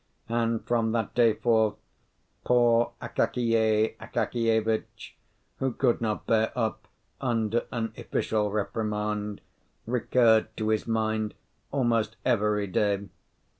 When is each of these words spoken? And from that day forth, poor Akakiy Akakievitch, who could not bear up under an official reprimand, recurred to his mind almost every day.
And 0.29 0.65
from 0.65 0.93
that 0.93 1.13
day 1.13 1.33
forth, 1.33 1.75
poor 2.43 2.93
Akakiy 3.03 3.95
Akakievitch, 3.99 5.15
who 5.59 5.73
could 5.73 6.01
not 6.01 6.25
bear 6.25 6.51
up 6.57 6.87
under 7.21 7.67
an 7.71 7.93
official 7.95 8.49
reprimand, 8.49 9.41
recurred 9.85 10.57
to 10.57 10.69
his 10.69 10.87
mind 10.87 11.35
almost 11.69 12.15
every 12.25 12.65
day. 12.65 13.09